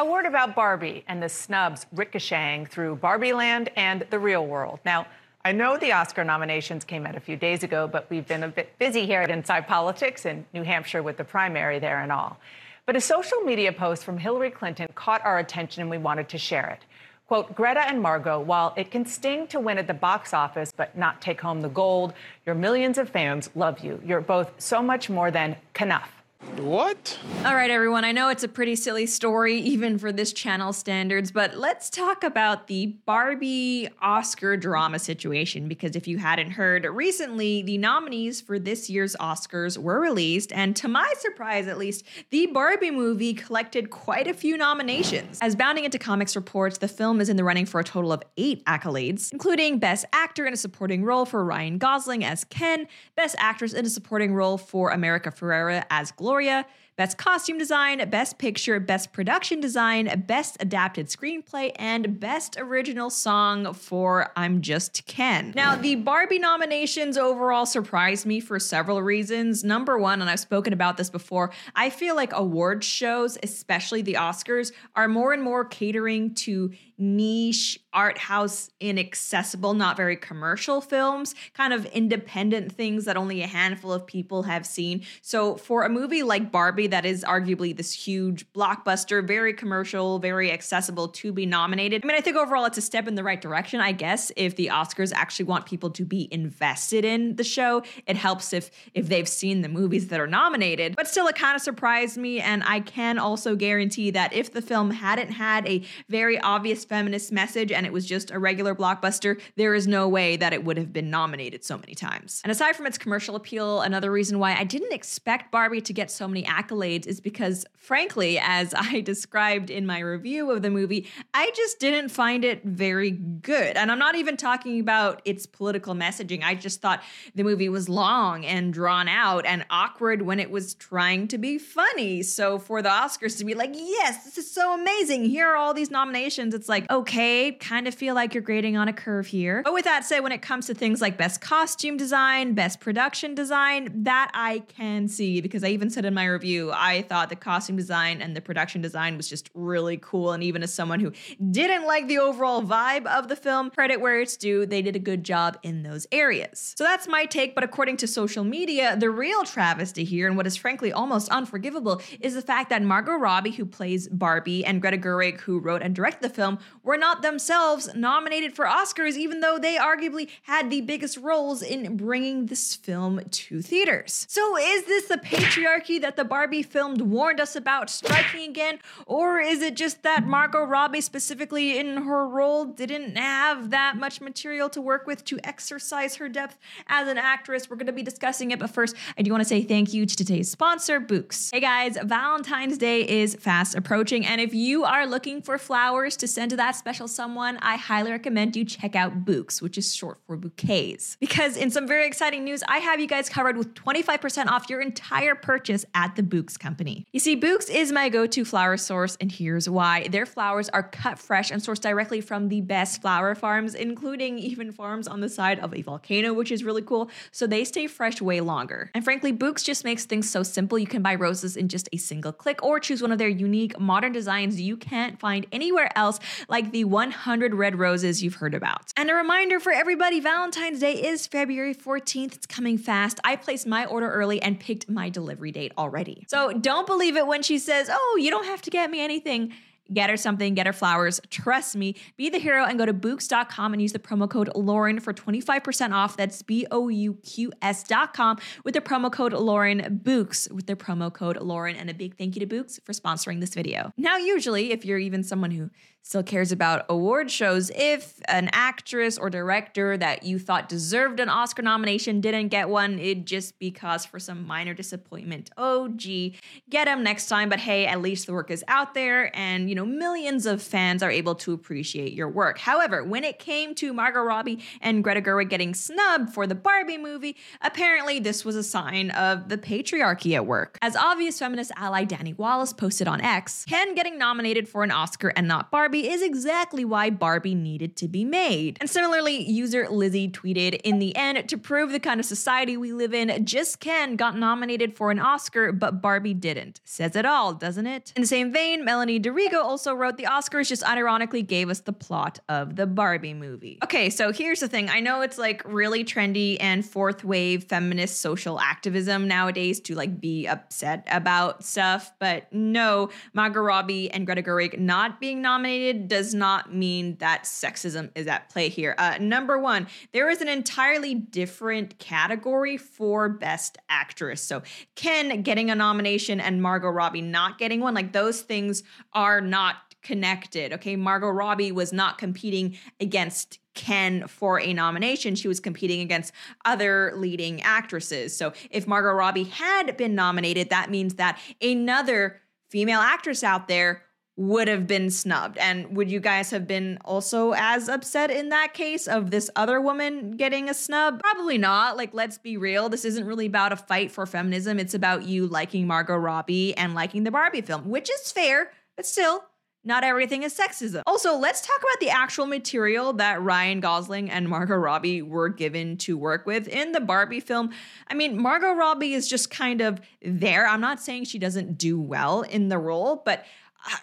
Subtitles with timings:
[0.00, 4.80] A word about Barbie and the snubs ricocheting through Barbie land and the real world.
[4.82, 5.06] Now,
[5.44, 8.48] I know the Oscar nominations came out a few days ago, but we've been a
[8.48, 12.38] bit busy here at Inside Politics in New Hampshire with the primary there and all.
[12.86, 16.38] But a social media post from Hillary Clinton caught our attention and we wanted to
[16.38, 16.80] share it.
[17.28, 20.96] Quote, Greta and Margot, while it can sting to win at the box office but
[20.96, 22.14] not take home the gold,
[22.46, 24.00] your millions of fans love you.
[24.02, 26.19] You're both so much more than Kenough.
[26.56, 27.18] What?
[27.44, 28.04] All right, everyone.
[28.04, 32.24] I know it's a pretty silly story, even for this channel standards, but let's talk
[32.24, 35.68] about the Barbie Oscar drama situation.
[35.68, 40.74] Because if you hadn't heard, recently the nominees for this year's Oscars were released, and
[40.76, 45.38] to my surprise, at least, the Barbie movie collected quite a few nominations.
[45.42, 48.22] As Bounding Into Comics reports, the film is in the running for a total of
[48.38, 53.36] eight accolades, including Best Actor in a Supporting Role for Ryan Gosling as Ken, Best
[53.38, 56.29] Actress in a Supporting Role for America Ferrera as Gloria.
[56.30, 56.64] Gloria,
[57.00, 63.72] Best Costume Design, Best Picture, Best Production Design, Best Adapted Screenplay, and Best Original Song
[63.72, 65.54] for I'm Just Ken.
[65.56, 69.64] Now, the Barbie nominations overall surprised me for several reasons.
[69.64, 74.18] Number one, and I've spoken about this before, I feel like award shows, especially the
[74.20, 81.34] Oscars, are more and more catering to niche, art house, inaccessible, not very commercial films,
[81.54, 85.02] kind of independent things that only a handful of people have seen.
[85.22, 90.52] So for a movie like Barbie, that is arguably this huge blockbuster, very commercial, very
[90.52, 93.40] accessible to be nominated, I mean, I think overall it's a step in the right
[93.40, 97.82] direction, I guess, if the Oscars actually want people to be invested in the show.
[98.06, 100.96] It helps if if they've seen the movies that are nominated.
[100.96, 104.62] But still, it kind of surprised me, and I can also guarantee that if the
[104.62, 109.40] film hadn't had a very obvious feminist message and it was just a regular blockbuster,
[109.56, 112.40] there is no way that it would have been nominated so many times.
[112.44, 116.10] And aside from its commercial appeal, another reason why I didn't expect Barbie to get
[116.10, 116.69] so many accolades
[117.06, 122.08] is because, frankly, as I described in my review of the movie, I just didn't
[122.08, 123.76] find it very good.
[123.76, 126.42] And I'm not even talking about its political messaging.
[126.42, 127.02] I just thought
[127.36, 131.56] the movie was long and drawn out and awkward when it was trying to be
[131.56, 132.24] funny.
[132.24, 135.72] So for the Oscars to be like, yes, this is so amazing, here are all
[135.72, 139.26] these nominations, it's like, like, okay, kind of feel like you're grading on a curve
[139.26, 139.62] here.
[139.62, 143.34] But with that said, when it comes to things like best costume design, best production
[143.34, 147.36] design, that I can see because I even said in my review, I thought the
[147.36, 150.32] costume design and the production design was just really cool.
[150.32, 151.12] And even as someone who
[151.50, 154.98] didn't like the overall vibe of the film, credit where it's due, they did a
[154.98, 156.74] good job in those areas.
[156.76, 157.54] So that's my take.
[157.54, 162.02] But according to social media, the real travesty here, and what is frankly almost unforgivable,
[162.20, 165.94] is the fact that Margot Robbie, who plays Barbie, and Greta Gerwig, who wrote and
[165.94, 170.80] directed the film, were not themselves nominated for Oscars, even though they arguably had the
[170.80, 174.26] biggest roles in bringing this film to theaters.
[174.28, 178.78] So, is this the patriarchy that the Barbie film warned us about striking again?
[179.06, 184.20] Or is it just that Margot Robbie, specifically in her role, didn't have that much
[184.20, 186.58] material to work with to exercise her depth
[186.88, 187.70] as an actress?
[187.70, 190.04] We're going to be discussing it, but first, I do want to say thank you
[190.04, 191.50] to today's sponsor, Bouqs.
[191.52, 196.28] Hey guys, Valentine's Day is fast approaching, and if you are looking for flowers to
[196.28, 200.18] send to that special someone, I highly recommend you check out Bouqs, which is short
[200.26, 201.16] for bouquets.
[201.20, 204.80] Because in some very exciting news, I have you guys covered with 25% off your
[204.80, 207.06] entire purchase at the Bouqs company.
[207.12, 210.08] You see, Bouqs is my go to flower source, and here's why.
[210.08, 214.72] Their flowers are cut fresh and sourced directly from the best flower farms, including even
[214.72, 217.10] farms on the side of a volcano, which is really cool.
[217.32, 218.90] So they stay fresh way longer.
[218.94, 220.78] And frankly, Bouqs just makes things so simple.
[220.78, 223.78] You can buy roses in just a single click or choose one of their unique
[223.78, 226.18] modern designs you can't find anywhere else
[226.48, 228.92] like the 100 red roses you've heard about.
[228.96, 232.34] And a reminder for everybody Valentine's Day is February 14th.
[232.34, 233.20] It's coming fast.
[233.24, 236.24] I placed my order early and picked my delivery date already.
[236.30, 239.52] So don't believe it when she says, oh, you don't have to get me anything
[239.92, 241.20] get her something, get her flowers.
[241.30, 245.00] Trust me, be the hero and go to Bouqs.com and use the promo code Lauren
[245.00, 246.16] for 25% off.
[246.16, 251.12] That's B O U Q S.com with the promo code Lauren Bouqs with the promo
[251.12, 251.76] code Lauren.
[251.76, 253.92] And a big thank you to Bouqs for sponsoring this video.
[253.96, 255.70] Now, usually, if you're even someone who
[256.02, 261.28] still cares about award shows if an actress or director that you thought deserved an
[261.28, 265.50] Oscar nomination didn't get one, it'd just be cause for some minor disappointment.
[265.56, 266.36] Oh, gee,
[266.68, 267.48] get them next time.
[267.48, 271.02] But hey, at least the work is out there and, you know, millions of fans
[271.02, 272.58] are able to appreciate your work.
[272.58, 276.98] However, when it came to Margot Robbie and Greta Gerwig getting snubbed for the Barbie
[276.98, 280.78] movie, apparently this was a sign of the patriarchy at work.
[280.82, 285.28] As obvious feminist ally Danny Wallace posted on X, Ken getting nominated for an Oscar
[285.36, 288.78] and not Barbie Barbie is exactly why Barbie needed to be made.
[288.80, 292.92] And similarly, user Lizzie tweeted In the end, to prove the kind of society we
[292.92, 296.80] live in, just Ken got nominated for an Oscar, but Barbie didn't.
[296.84, 298.12] Says it all, doesn't it?
[298.14, 301.92] In the same vein, Melanie DeRigo also wrote The Oscars just unironically gave us the
[301.92, 303.80] plot of the Barbie movie.
[303.82, 308.20] Okay, so here's the thing I know it's like really trendy and fourth wave feminist
[308.20, 314.42] social activism nowadays to like be upset about stuff, but no, Margot Robbie and Greta
[314.42, 318.94] Gerwig not being nominated does not mean that sexism is at play here.
[318.98, 324.40] Uh, number one, there is an entirely different category for Best Actress.
[324.40, 324.62] So
[324.94, 328.82] Ken getting a nomination and Margot Robbie not getting one, like those things
[329.12, 330.72] are not connected.
[330.72, 335.34] Okay, Margot Robbie was not competing against Ken for a nomination.
[335.34, 336.32] She was competing against
[336.64, 338.36] other leading actresses.
[338.36, 344.02] So if Margot Robbie had been nominated, that means that another female actress out there
[344.36, 345.58] would have been snubbed.
[345.58, 349.80] And would you guys have been also as upset in that case of this other
[349.80, 351.20] woman getting a snub?
[351.20, 351.96] Probably not.
[351.96, 352.88] Like, let's be real.
[352.88, 354.78] This isn't really about a fight for feminism.
[354.78, 359.04] It's about you liking Margot Robbie and liking the Barbie film, which is fair, but
[359.04, 359.44] still,
[359.82, 361.02] not everything is sexism.
[361.06, 365.96] Also, let's talk about the actual material that Ryan Gosling and Margot Robbie were given
[365.98, 367.70] to work with in the Barbie film.
[368.08, 370.66] I mean, Margot Robbie is just kind of there.
[370.66, 373.44] I'm not saying she doesn't do well in the role, but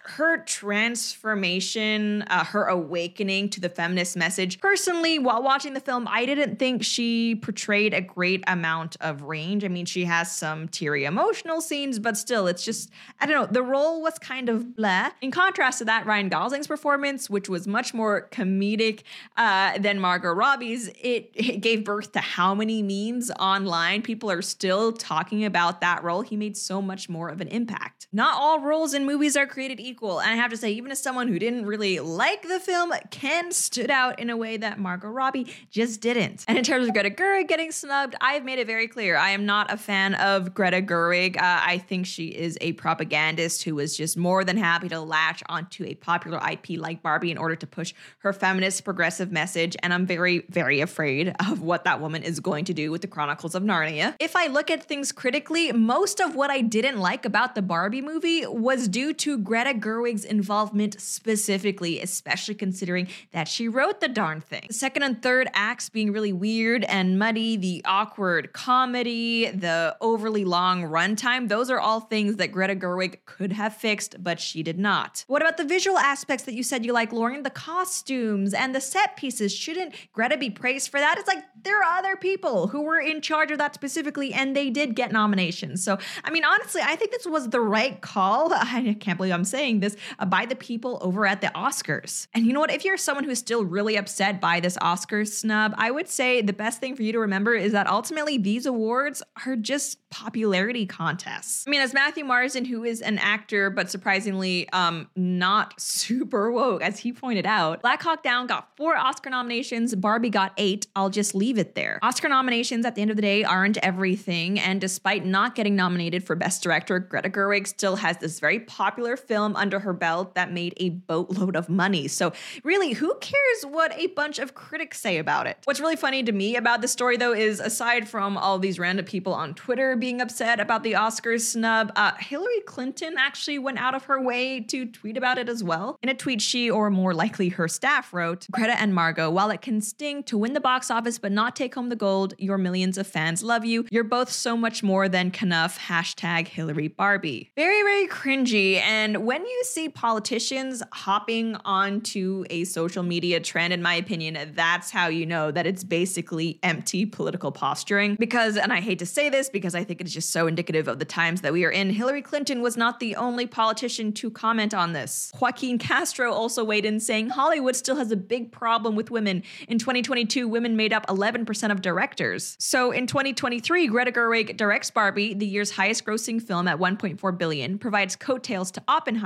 [0.03, 4.59] her transformation, uh, her awakening to the feminist message.
[4.59, 9.63] Personally, while watching the film, I didn't think she portrayed a great amount of range.
[9.63, 12.89] I mean, she has some teary emotional scenes, but still, it's just,
[13.19, 15.12] I don't know, the role was kind of blah.
[15.21, 19.03] In contrast to that, Ryan Gosling's performance, which was much more comedic
[19.38, 24.01] uh, than Margot Robbie's, it, it gave birth to how many memes online.
[24.01, 26.21] People are still talking about that role.
[26.21, 28.07] He made so much more of an impact.
[28.12, 30.22] Not all roles in movies are created created equal.
[30.22, 33.52] And I have to say, even as someone who didn't really like the film, Ken
[33.52, 36.46] stood out in a way that Margot Robbie just didn't.
[36.48, 39.46] And in terms of Greta Gerwig getting snubbed, I've made it very clear I am
[39.46, 41.36] not a fan of Greta Gerwig.
[41.36, 45.44] Uh, I think she is a propagandist who was just more than happy to latch
[45.50, 49.75] onto a popular IP like Barbie in order to push her feminist progressive message.
[49.84, 53.08] And I'm very, very afraid of what that woman is going to do with the
[53.08, 54.16] Chronicles of Narnia.
[54.22, 58.02] If I look at things critically, most of what I didn't like about the Barbie
[58.02, 64.07] movie was due to Greta Greta Gerwig's involvement specifically, especially considering that she wrote the
[64.07, 64.65] darn thing.
[64.68, 70.45] The second and third acts being really weird and muddy, the awkward comedy, the overly
[70.45, 74.77] long runtime, those are all things that Greta Gerwig could have fixed, but she did
[74.77, 75.25] not.
[75.25, 77.42] What about the visual aspects that you said you like, Lauren?
[77.42, 79.51] The costumes and the set pieces.
[79.51, 81.18] Shouldn't Greta be praised for that?
[81.18, 84.69] It's like there are other people who were in charge of that specifically, and they
[84.69, 85.83] did get nominations.
[85.83, 88.53] So, I mean, honestly, I think this was the right call.
[88.53, 92.28] I can't believe I'm saying this uh, by the people over at the Oscars.
[92.34, 92.72] And you know what?
[92.72, 96.54] If you're someone who's still really upset by this Oscars snub, I would say the
[96.54, 101.66] best thing for you to remember is that ultimately these awards are just popularity contests.
[101.68, 106.82] I mean, as Matthew Marsden, who is an actor but surprisingly um, not super woke,
[106.82, 110.88] as he pointed out, Black Hawk Down got four Oscar nominations, Barbie got eight.
[110.96, 112.00] I'll just leave it there.
[112.02, 116.24] Oscar nominations at the end of the day aren't everything, and despite not getting nominated
[116.24, 120.51] for Best Director, Greta Gerwig still has this very popular film under her belt that
[120.51, 122.07] made a boatload of money.
[122.07, 125.57] So, really, who cares what a bunch of critics say about it?
[125.66, 129.06] What's really funny to me about the story, though, is aside from all these random
[129.06, 133.95] people on Twitter being upset about the Oscars snub, uh, Hillary Clinton actually went out
[133.95, 135.98] of her way to tweet about it as well.
[136.01, 139.62] In a tweet, she, or more likely her staff, wrote Greta and Margot, while it
[139.62, 142.98] can sting to win the box office but not take home the gold, your millions
[142.98, 143.86] of fans love you.
[143.91, 145.77] You're both so much more than Kenough.
[145.79, 147.51] Hashtag Hillary Barbie.
[147.56, 148.82] Very, very cringy.
[148.82, 154.89] And when you see politicians hopping onto a social media trend, in my opinion, that's
[154.89, 158.15] how you know that it's basically empty political posturing.
[158.15, 161.00] Because, and I hate to say this because I think it's just so indicative of
[161.00, 164.74] the times that we are in, Hillary Clinton was not the only politician to comment
[164.74, 165.29] on this.
[165.41, 169.43] Joaquin Castro also weighed in saying Hollywood still has a big problem with women.
[169.67, 172.55] In 2022, women made up 11% of directors.
[172.62, 177.77] So in 2023, Greta Gerwig directs Barbie, the year's highest grossing film at 1.4 billion,
[177.77, 179.16] provides coattails to Oppenheimer,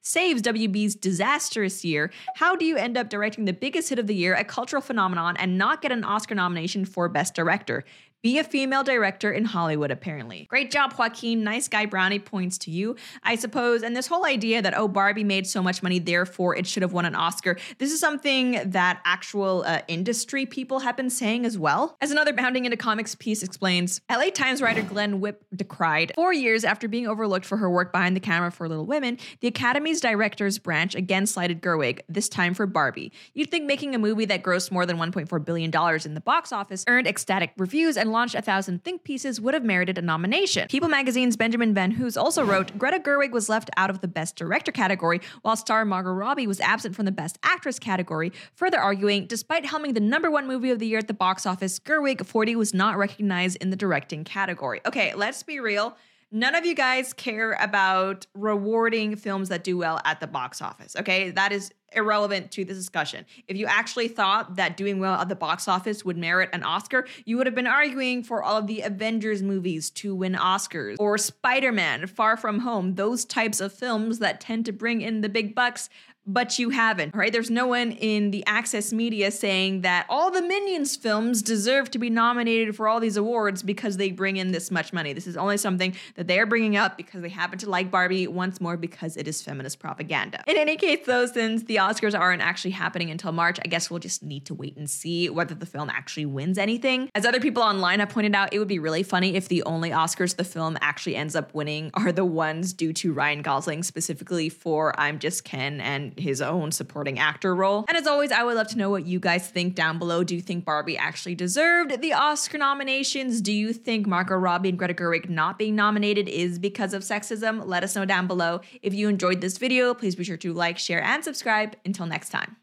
[0.00, 2.10] saves WB's disastrous year.
[2.36, 5.36] How do you end up directing the biggest hit of the year, a cultural phenomenon,
[5.38, 7.84] and not get an Oscar nomination for Best Director?
[8.22, 10.46] Be a female director in Hollywood, apparently.
[10.50, 11.44] Great job, Joaquin.
[11.44, 13.82] Nice guy brownie points to you, I suppose.
[13.82, 16.92] And this whole idea that, oh, Barbie made so much money, therefore it should have
[16.92, 17.56] won an Oscar.
[17.78, 21.96] This is something that actual uh, industry people have been saying as well.
[22.00, 26.64] As another Bounding into Comics piece explains, LA Times writer Glenn Whipp decried four years
[26.64, 30.58] after being overlooked for her work behind the camera for Little Women, the Academy's directors
[30.58, 33.12] branch again slighted Gerwig, this time for Barbie.
[33.34, 35.70] You'd think making a movie that grossed more than $1.4 billion
[36.04, 39.64] in the box office, earned ecstatic reviews, and launched a thousand think pieces would have
[39.64, 40.68] merited a nomination.
[40.68, 44.72] People magazine's Benjamin VanHoose also wrote Greta Gerwig was left out of the Best Director
[44.72, 49.64] category, while star Margot Robbie was absent from the Best Actress category, further arguing, despite
[49.64, 52.74] helming the number one movie of the year at the box office, Gerwig 40 was
[52.74, 54.80] not recognized in the directing category.
[54.86, 55.96] Okay, let's be real.
[56.30, 60.94] None of you guys care about rewarding films that do well at the box office.
[60.94, 63.24] Okay, that is irrelevant to this discussion.
[63.46, 67.06] If you actually thought that doing well at the box office would merit an Oscar,
[67.24, 71.16] you would have been arguing for all of the Avengers movies to win Oscars or
[71.16, 75.30] Spider Man, Far From Home, those types of films that tend to bring in the
[75.30, 75.88] big bucks
[76.28, 77.32] but you haven't, right?
[77.32, 81.98] There's no one in the access media saying that all the Minions films deserve to
[81.98, 85.14] be nominated for all these awards because they bring in this much money.
[85.14, 88.26] This is only something that they are bringing up because they happen to like Barbie
[88.26, 90.44] once more because it is feminist propaganda.
[90.46, 94.00] In any case, though, since the Oscars aren't actually happening until March, I guess we'll
[94.00, 97.08] just need to wait and see whether the film actually wins anything.
[97.14, 99.90] As other people online have pointed out, it would be really funny if the only
[99.90, 104.50] Oscars the film actually ends up winning are the ones due to Ryan Gosling, specifically
[104.50, 107.84] for I'm Just Ken and his own supporting actor role.
[107.88, 110.24] And as always, I would love to know what you guys think down below.
[110.24, 113.40] Do you think Barbie actually deserved the Oscar nominations?
[113.40, 117.64] Do you think Margot Robbie and Greta Gerwig not being nominated is because of sexism?
[117.66, 118.60] Let us know down below.
[118.82, 121.76] If you enjoyed this video, please be sure to like, share, and subscribe.
[121.84, 122.56] Until next time.